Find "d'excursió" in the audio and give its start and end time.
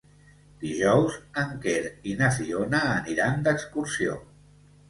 3.49-4.21